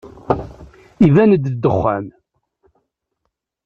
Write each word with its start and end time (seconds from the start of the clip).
Iban-d 1.05 1.43
ddexxan. 1.49 2.05